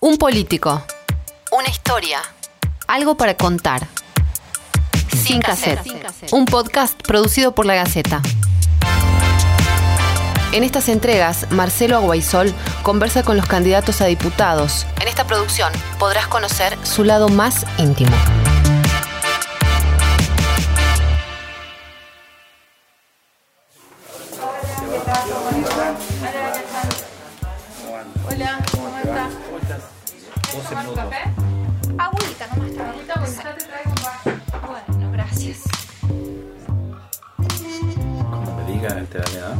[0.00, 0.80] Un político.
[1.50, 2.20] Una historia.
[2.86, 3.88] Algo para contar.
[5.12, 5.80] Sin cassette.
[6.30, 8.22] Un podcast producido por La Gaceta.
[10.52, 14.86] En estas entregas, Marcelo Aguaisol conversa con los candidatos a diputados.
[15.00, 18.16] En esta producción podrás conocer su lado más íntimo.
[26.20, 26.57] Hola,
[28.02, 29.82] ¿cómo estás?
[30.68, 31.16] ¿Tomar un café?
[31.98, 32.90] Agüita, nomás está.
[32.90, 34.30] Agüita, pues ya te traigo un vaso.
[34.66, 35.62] Bueno, gracias.
[38.30, 39.56] Como me diga, te da edad.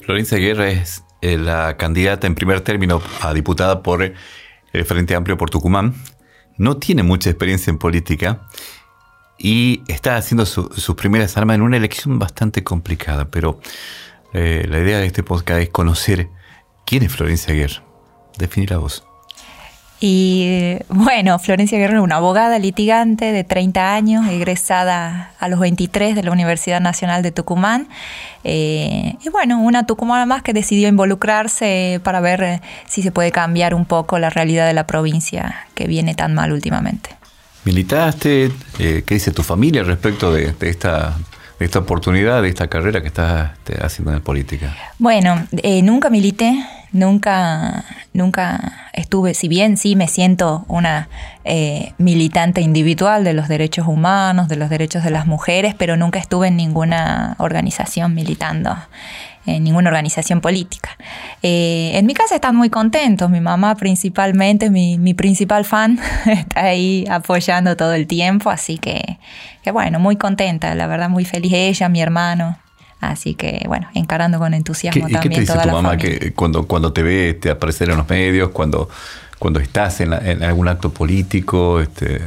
[0.00, 5.36] Florencia Guerra es eh, la candidata en primer término a diputada por el Frente Amplio
[5.36, 5.94] por Tucumán.
[6.56, 8.42] No tiene mucha experiencia en política
[9.38, 13.26] y está haciendo su- sus primeras armas en una elección bastante complicada.
[13.26, 13.60] Pero
[14.34, 16.28] eh, la idea de este podcast es conocer
[16.84, 17.82] quién es Florencia Guerra.
[18.36, 19.04] Definir a vos.
[20.00, 26.14] Y eh, bueno, Florencia Guerrero, una abogada litigante de 30 años, egresada a los 23
[26.14, 27.88] de la Universidad Nacional de Tucumán.
[28.42, 33.74] Eh, y bueno, una tucumana más que decidió involucrarse para ver si se puede cambiar
[33.74, 37.10] un poco la realidad de la provincia que viene tan mal últimamente.
[37.64, 41.16] Militaste, eh, ¿qué dice tu familia respecto de, de esta,
[41.58, 44.74] de esta oportunidad, de esta carrera que estás este, haciendo en política?
[44.98, 51.08] Bueno, eh, nunca milité, nunca, nunca estuve, si bien sí me siento una
[51.44, 56.18] eh, militante individual de los derechos humanos, de los derechos de las mujeres, pero nunca
[56.18, 58.76] estuve en ninguna organización militando,
[59.44, 60.96] en ninguna organización política.
[61.42, 66.60] Eh, en mi casa están muy contentos, mi mamá principalmente, mi, mi principal fan, está
[66.66, 69.18] ahí apoyando todo el tiempo, así que,
[69.62, 72.56] que bueno, muy contenta, la verdad muy feliz ella, mi hermano.
[73.10, 75.74] Así que, bueno, encarando con ¿Qué, entusiasmo y qué te también dice toda tu la
[75.74, 76.18] mamá familia.
[76.18, 78.88] que cuando, cuando te ve este, aparecer en los medios, cuando,
[79.44, 81.78] cuando estás en, la- en algún acto político?
[81.78, 82.18] Este,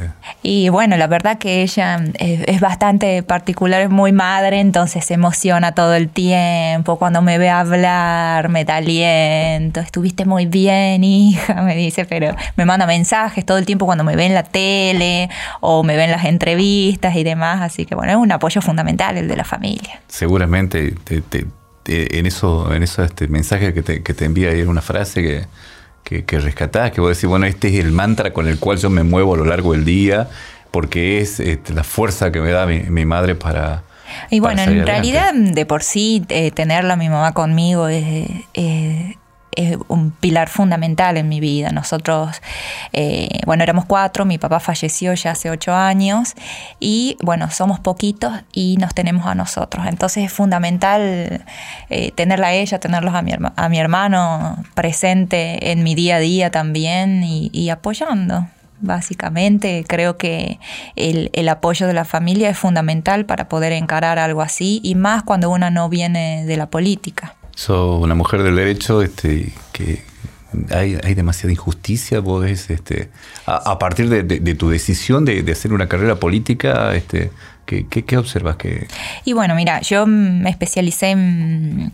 [0.44, 5.14] Y bueno, la verdad que ella es, es bastante particular, es muy madre, entonces se
[5.14, 6.96] emociona todo el tiempo.
[6.96, 9.80] Cuando me ve hablar, me da aliento.
[9.80, 14.14] Estuviste muy bien, hija, me dice, pero me manda mensajes todo el tiempo cuando me
[14.14, 15.28] ve en la tele
[15.60, 17.62] o me ve en las entrevistas y demás.
[17.62, 20.00] Así que bueno, es un apoyo fundamental el de la familia.
[20.06, 21.46] seguramente te- te-
[21.82, 25.20] te- en eso, en eso este mensaje que te, que te envía ahí una frase
[25.22, 25.46] que,
[26.08, 28.88] que, que rescatás, que vos decís, bueno, este es el mantra con el cual yo
[28.88, 30.28] me muevo a lo largo del día,
[30.70, 33.82] porque es este, la fuerza que me da mi, mi madre para...
[34.30, 34.90] Y bueno, en adelante".
[34.90, 38.24] realidad de por sí eh, tenerla mi mamá conmigo es,
[38.54, 39.16] es-
[39.58, 41.70] es un pilar fundamental en mi vida.
[41.72, 42.40] Nosotros,
[42.92, 46.34] eh, bueno, éramos cuatro, mi papá falleció ya hace ocho años
[46.78, 49.86] y bueno, somos poquitos y nos tenemos a nosotros.
[49.86, 51.44] Entonces es fundamental
[51.90, 56.20] eh, tenerla a ella, tenerlos a mi, a mi hermano presente en mi día a
[56.20, 58.46] día también y, y apoyando.
[58.80, 60.60] Básicamente creo que
[60.94, 65.24] el, el apoyo de la familia es fundamental para poder encarar algo así y más
[65.24, 67.34] cuando una no viene de la política.
[67.58, 70.04] Sos una mujer del derecho, este, que
[70.70, 73.10] hay, hay demasiada injusticia, vos este,
[73.46, 77.32] a, partir de, tu decisión de, hacer una carrera política, este,
[77.66, 78.86] ¿qué, qué, observas que
[79.24, 81.92] Y bueno, mira, yo me especialicé en...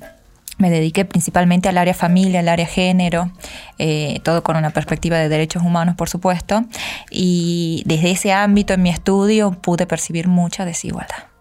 [0.59, 3.33] Me dediqué principalmente al área familia, al área género,
[3.79, 6.63] eh, todo con una perspectiva de derechos humanos, por supuesto.
[7.11, 11.34] Y desde ese ámbito en mi estudio pude percibir mucha desigualdad.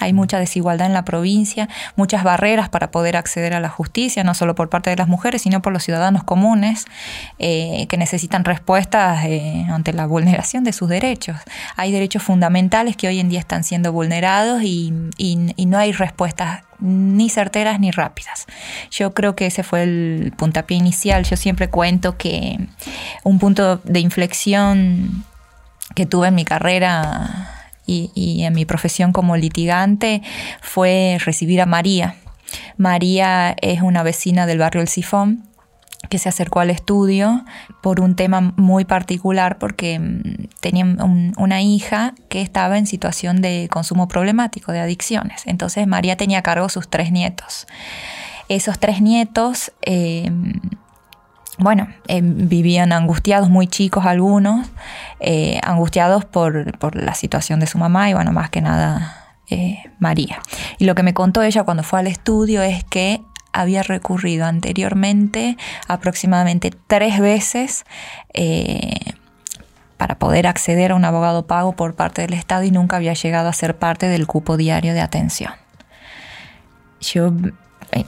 [0.00, 4.34] Hay mucha desigualdad en la provincia, muchas barreras para poder acceder a la justicia, no
[4.34, 6.84] solo por parte de las mujeres, sino por los ciudadanos comunes
[7.38, 11.36] eh, que necesitan respuestas eh, ante la vulneración de sus derechos.
[11.76, 15.92] Hay derechos fundamentales que hoy en día están siendo vulnerados y, y- y no hay
[15.92, 18.46] respuestas ni certeras ni rápidas.
[18.90, 21.24] Yo creo que ese fue el puntapié inicial.
[21.24, 22.58] Yo siempre cuento que
[23.24, 25.24] un punto de inflexión
[25.94, 27.55] que tuve en mi carrera
[27.86, 30.22] y, en mi profesión como litigante
[30.60, 32.16] fue recibir a María.
[32.76, 35.44] María es una vecina del barrio El Sifón
[36.10, 37.44] que se acercó al estudio
[37.82, 40.20] por un tema muy particular porque mm,
[40.60, 45.42] tenía un- una hija que estaba en situación de consumo problemático, de adicciones.
[45.46, 47.66] Entonces María tenía a cargo sus tres nietos.
[48.48, 50.30] Esos tres nietos eh,
[51.58, 54.68] bueno, eh, vivían angustiados, muy chicos algunos,
[55.20, 59.78] eh, angustiados por, por la situación de su mamá y bueno, más que nada eh,
[60.00, 60.40] María.
[60.78, 63.22] Y lo que me contó ella cuando fue al estudio es que
[63.52, 65.56] había recurrido anteriormente
[65.86, 67.84] aproximadamente tres veces
[68.34, 69.14] eh,
[69.96, 73.48] para poder acceder a un abogado pago por parte del Estado y nunca había llegado
[73.48, 75.52] a ser parte del cupo diario de atención.
[77.00, 77.32] Yo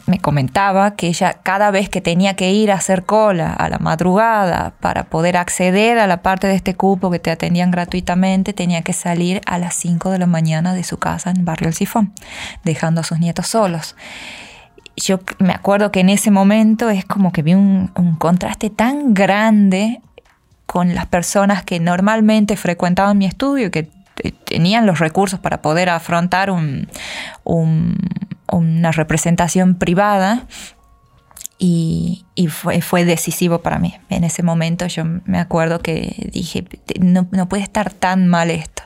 [0.06, 3.79] me comentaba que ella cada vez que tenía que ir a hacer cola a la
[3.79, 8.82] madrugada para poder acceder a la parte de este cupo que te atendían gratuitamente, tenía
[8.82, 12.12] que salir a las 5 de la mañana de su casa en Barrio El Sifón,
[12.64, 13.96] dejando a sus nietos solos.
[14.96, 19.14] Yo me acuerdo que en ese momento es como que vi un, un contraste tan
[19.14, 20.00] grande
[20.67, 23.88] con las personas que normalmente frecuentaban mi estudio, que
[24.44, 26.88] tenían los recursos para poder afrontar un,
[28.50, 30.47] una representación privada
[31.59, 32.25] y,
[32.83, 33.95] fue, decisivo para mí.
[34.09, 36.65] En ese momento yo me acuerdo que dije,
[37.00, 38.83] no, no puede estar tan mal esto.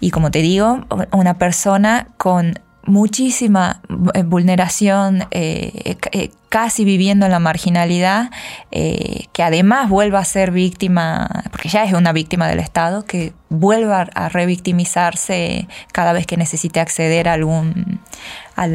[0.00, 3.80] Y como te digo, una persona con muchísima
[4.14, 8.30] eh, vulneración, eh, eh, casi viviendo en la marginalidad,
[8.70, 14.02] que además vuelva a ser víctima, porque ya es una víctima del Estado, que vuelva
[14.14, 18.00] a revictimizarse cada vez que necesite acceder a algún,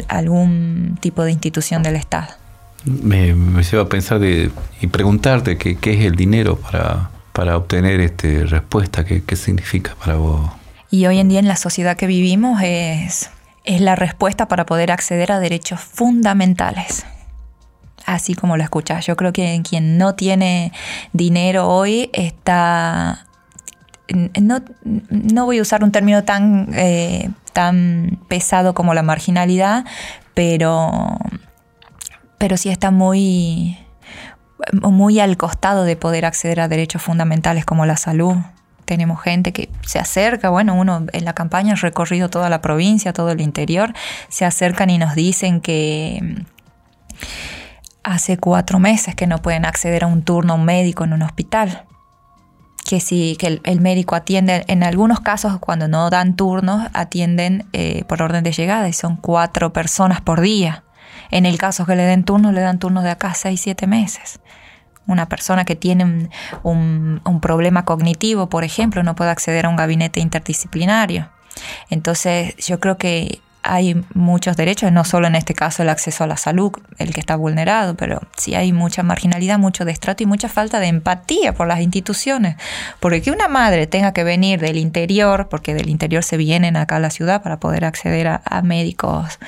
[0.07, 2.29] algún tipo de institución del Estado.
[2.85, 4.49] Me, me lleva a pensar de,
[4.81, 9.93] y preguntarte qué, qué es el dinero para, para obtener este, respuesta, qué, qué significa
[9.99, 10.49] para vos.
[10.89, 13.29] Y hoy en día en la sociedad que vivimos es
[13.67, 17.05] es la respuesta para poder acceder a derechos fundamentales.
[18.05, 20.71] Así como lo escuchas, yo creo que quien no tiene
[21.13, 23.25] dinero hoy está...
[24.09, 29.83] No, voy a usar un término tan, eh, tan pesado como la marginalidad,
[30.33, 31.17] pero,
[32.37, 33.77] pero sí está muy,
[34.71, 38.37] muy al costado de poder acceder a derechos fundamentales como la salud,
[38.87, 43.11] tenemos gente que se acerca, bueno, uno en la campaña ha recorrido toda la provincia,
[43.13, 43.93] todo el interior,
[44.29, 46.41] se acercan y nos dicen que mm,
[48.03, 51.83] hace cuatro meses que no pueden acceder a un turno médico en un hospital.
[52.85, 58.05] Que si que el, médico atiende, en algunos casos cuando no dan turnos, atienden eh,
[58.07, 60.85] por orden de llegada y son cuatro personas por día.
[61.29, 64.39] En el caso que le den turnos, le dan turnos de acá seis, siete meses
[65.07, 66.29] una persona que tiene
[66.63, 71.29] un, problema cognitivo, por ejemplo, no puede acceder a un gabinete interdisciplinario.
[71.89, 76.27] Entonces, yo creo que hay muchos derechos, no solo en este caso el acceso a
[76.27, 80.47] la salud, el que está vulnerado, pero sí hay mucha marginalidad, mucho destrato y mucha
[80.47, 82.55] falta de empatía por las instituciones.
[82.99, 86.95] Porque que una madre tenga que venir del interior, porque del interior se vienen acá
[86.95, 89.39] a la ciudad para poder acceder a, médicos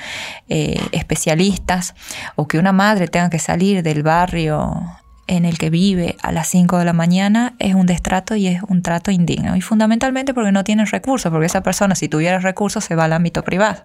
[0.48, 1.94] eh, especialistas,
[2.36, 6.48] o que una madre tenga que salir del barrio en el que vive a las
[6.48, 9.54] 5 de la mañana es un destrato y es un trato indigno.
[9.56, 13.12] Y fundamentalmente porque no tiene recursos, porque esa persona si tuviera recursos se va al
[13.12, 13.84] ámbito privado.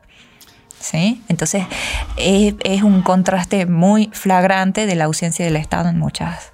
[0.80, 1.22] ¿Sí?
[1.30, 1.64] Entonces
[2.18, 6.52] es, un contraste muy flagrante de la ausencia del Estado en muchas,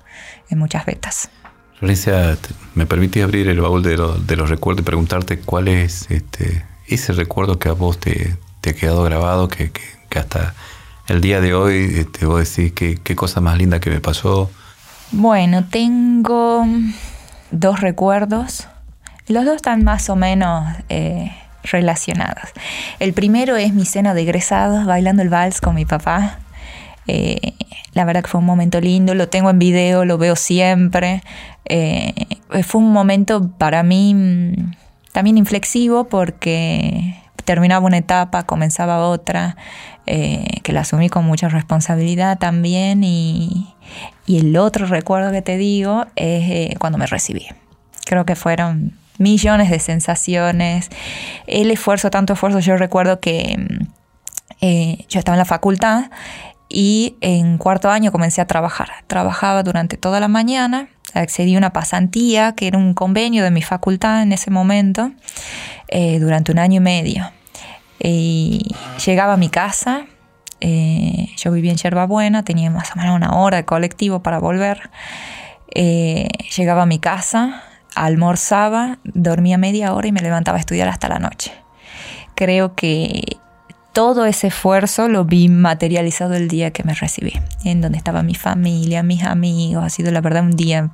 [0.49, 1.29] en muchas vetas.
[1.79, 2.38] Florencia,
[2.75, 7.59] ¿me permite abrir el baúl de, los recuerdos y preguntarte cuál es este, ese recuerdo
[7.59, 9.71] que a vos te, ha quedado grabado, que,
[10.15, 10.53] hasta
[11.07, 14.01] el día de hoy te este, voy a decir qué cosa más linda que me
[14.01, 14.51] pasó,
[15.11, 16.65] bueno, tengo
[17.51, 18.67] dos recuerdos.
[19.27, 21.31] Los dos están más o menos eh,
[21.63, 22.49] relacionados.
[22.99, 26.39] El primero es mi cena de egresados bailando el vals con mi papá.
[27.07, 27.53] Eh,
[27.93, 31.23] la verdad que fue un momento lindo, lo tengo en video, lo veo siempre.
[31.65, 32.13] Eh,
[32.63, 34.71] fue un momento para mí mm,
[35.11, 39.55] también inflexivo porque terminaba una etapa, comenzaba otra,
[40.05, 43.73] que la asumí con mucha responsabilidad también y,
[44.25, 47.48] y el otro recuerdo que te digo es eh, cuando me recibí.
[48.05, 50.89] Creo que fueron millones de sensaciones,
[51.48, 52.60] el esfuerzo, tanto esfuerzo.
[52.60, 53.88] Yo recuerdo que mm,
[54.62, 56.12] eh, yo estaba en la facultad
[56.69, 58.89] y en cuarto año comencé a trabajar.
[59.07, 63.62] Trabajaba durante toda la mañana, accedí a una pasantía que era un convenio de mi
[63.62, 65.12] facultad en ese momento,
[65.88, 67.32] eh, durante un año y medio.
[68.00, 68.75] Y
[69.06, 70.06] llegaba a mi casa,
[70.60, 74.89] eh, yo vivía en Yerbabuena, tenía más o menos una hora de colectivo para volver.
[75.74, 77.63] Eh, llegaba a mi casa,
[77.96, 81.51] almorzaba, dormía media hora y me levantaba a estudiar hasta la noche.
[82.36, 83.38] Creo que
[83.94, 88.36] todo ese esfuerzo lo vi materializado el día que me recibí, en donde estaba mi
[88.36, 89.84] familia, mis amigos.
[89.84, 90.91] Ha sido la verdad un día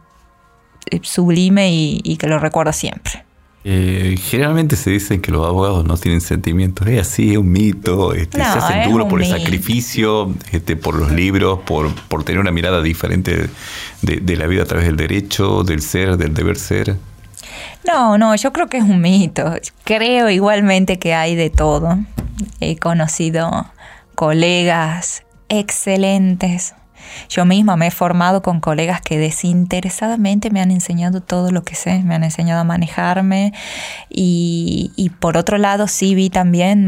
[1.02, 3.28] sublime y que lo recuerdo siempre.
[3.70, 6.88] Eh, generalmente se dice que los abogados no tienen sentimientos.
[6.88, 8.14] Es así, es un mito.
[8.14, 12.52] Este, se hacen duro por el sacrificio, este, por los libros, por, por tener una
[12.52, 13.50] mirada diferente
[14.02, 16.96] de, la vida a través del derecho, del ser, del deber ser.
[17.86, 19.56] No, no, yo creo que es un mito.
[19.84, 21.98] Creo igualmente que hay de todo.
[22.62, 23.66] He conocido
[24.16, 26.74] colegas excelentes
[27.30, 31.76] yo misma me he formado con colegas que desinteresadamente me han enseñado todo lo que
[31.76, 33.54] sé, me han enseñado a manejarme
[34.10, 36.88] y, por otro lado sí vi también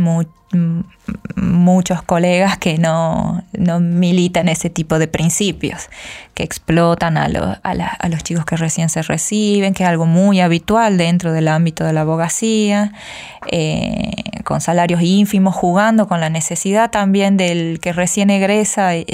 [1.36, 5.90] muchos colegas que no, no, militan ese tipo de principios,
[6.34, 7.26] que explotan a,
[7.62, 11.84] a, los chicos que recién se reciben, que es algo muy habitual dentro del ámbito
[11.84, 12.94] de la abogacía,
[13.52, 14.12] eh,
[14.44, 19.06] con salarios ínfimos, jugando con la necesidad también del que recién egresa, eh,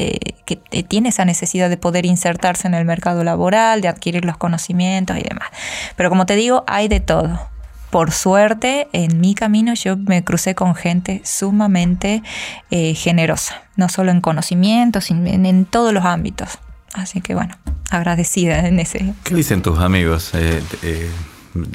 [0.46, 5.18] que tiene esa necesidad de poder insertarse en el mercado laboral, de adquirir los conocimientos
[5.18, 5.50] y demás.
[5.98, 7.55] Pero como te digo, hay de todo
[7.96, 12.24] por suerte, en mi camino yo me crucé con gente sumamente
[12.70, 16.60] eh, generosa, no solo en conocimiento, sino en, todos los ámbitos.
[16.92, 17.58] Así que bueno,
[17.90, 19.14] agradecida en ese.
[19.24, 20.32] ¿Qué dicen tus amigos?
[20.34, 21.10] Eh, eh,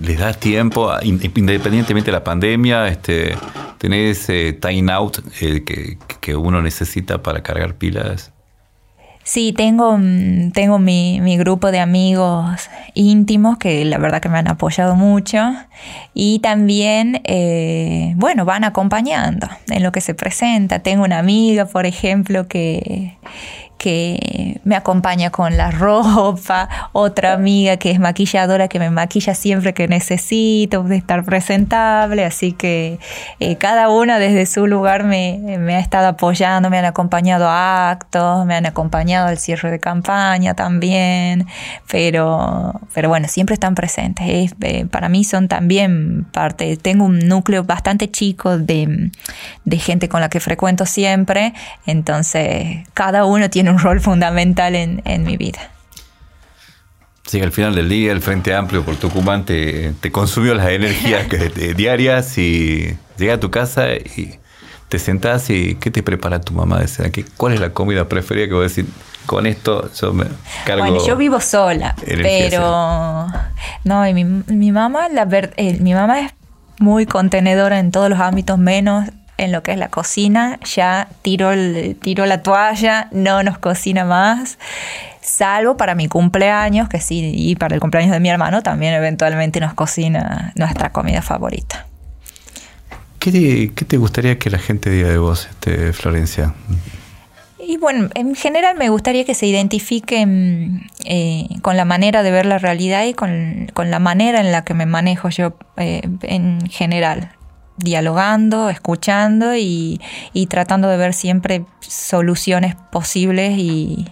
[0.03, 3.35] ¿Les das tiempo, independientemente de la pandemia, este,
[3.79, 4.27] tenés
[4.61, 8.31] time out que, que uno necesita para cargar pilas?
[9.23, 14.39] Sí, tengo, mm, tengo mi, mi, grupo de amigos íntimos que la verdad que me
[14.39, 15.39] han apoyado mucho
[16.15, 20.81] y también, eh, bueno, van acompañando en lo que se presenta.
[20.81, 23.17] Tengo una amiga, por ejemplo, que,
[23.81, 29.73] que me acompaña con la ropa, otra amiga que es maquilladora que me maquilla siempre
[29.73, 32.99] que necesito de estar presentable, así que
[33.39, 35.41] eh, cada una desde su lugar me,
[35.75, 40.53] ha estado apoyando, me han acompañado a actos, me han acompañado al cierre de campaña
[40.53, 41.47] también,
[41.91, 44.53] pero, pero bueno, siempre están presentes.
[44.61, 49.11] Eh, para mí son también parte, tengo un núcleo bastante chico de,
[49.65, 51.55] de gente con la que frecuento siempre,
[51.87, 55.71] entonces cada uno tiene un rol fundamental en, mi vida.
[57.27, 61.27] Sí, al final del día el Frente Amplio por Tucumán te, te consumió las energías
[61.77, 64.41] diarias y llega a tu casa y
[64.91, 66.81] te sentás y ¿qué te prepara tu mamá?
[67.37, 68.87] ¿Cuál es la comida preferida que voy a decir?
[69.25, 70.25] Con esto yo me
[70.67, 70.85] cargo.
[70.85, 73.29] Bueno, yo vivo sola, pero
[73.85, 76.33] no, y mi, mamá, la eh, mi mamá es
[76.81, 79.09] muy contenedora en todos los ámbitos, menos
[79.41, 84.05] en lo que es la cocina, ya tiro, el, tiro la toalla, no nos cocina
[84.05, 84.59] más,
[85.23, 89.59] salvo para mi cumpleaños, que sí, y para el cumpleaños de mi hermano también eventualmente
[89.59, 91.87] nos cocina nuestra comida favorita.
[93.19, 96.55] ¿Qué te, gustaría que la gente diga de vos, este, Florencia?
[97.59, 102.45] Y bueno, en general me gustaría que se identifiquen eh, con la manera de ver
[102.45, 107.33] la realidad y con, la manera en la que me manejo yo eh, en general
[107.83, 110.01] dialogando, escuchando y,
[110.49, 114.07] tratando de ver siempre soluciones posibles y,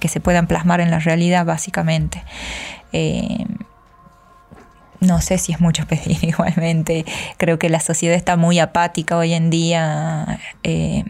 [0.00, 2.22] que se puedan plasmar en la realidad básicamente.
[2.92, 3.44] Eh,
[5.00, 7.04] no sé si es mucho pedir igualmente.
[7.36, 10.38] Creo que la sociedad está muy apática hoy en día.
[10.62, 11.04] Eh,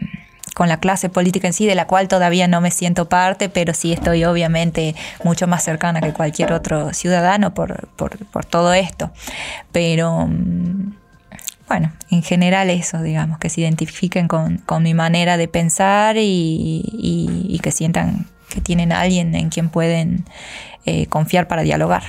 [0.55, 3.73] con la clase política en sí, de la cual todavía no me siento parte, pero
[3.73, 4.93] sí estoy obviamente
[5.23, 9.09] mucho más cercana que cualquier otro ciudadano por, por todo esto.
[9.71, 10.95] Pero mm,
[11.69, 17.71] bueno, en general eso, digamos, que se identifiquen con, mi manera de pensar y, que
[17.71, 20.25] sientan que tienen a alguien en quien pueden
[20.85, 22.03] eh, confiar para dialogar.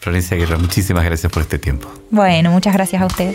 [0.00, 1.88] Florencia Guerra, muchísimas gracias por este tiempo.
[2.10, 3.32] Bueno, muchas gracias a usted.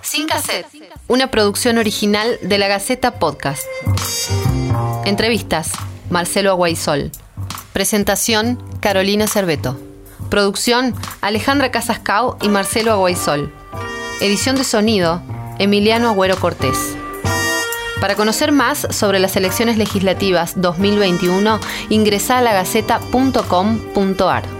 [0.00, 0.66] Sin cassette,
[1.06, 3.64] una producción original de la Gaceta Podcast.
[5.04, 5.72] Entrevistas,
[6.08, 7.12] Marcelo Aguaisol.
[7.74, 9.85] Presentación, Carolina Cerveto.
[10.30, 13.52] Producción, Alejandra Casascao y Marcelo Aguaisol.
[14.20, 15.22] Edición de sonido,
[15.58, 16.96] Emiliano Agüero Cortés.
[18.00, 24.55] Para conocer más sobre las elecciones legislativas 2021, ingresa a lagaceta.com.ar.